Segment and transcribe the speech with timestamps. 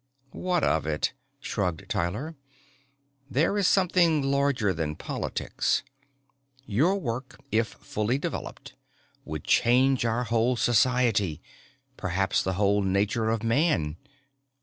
[0.33, 2.35] "What of it?" shrugged Tyler.
[3.29, 5.83] "This is something larger than politics.
[6.65, 8.73] Your work, if fully developed,
[9.25, 11.39] would change our whole society,
[11.97, 13.97] perhaps the whole nature of man.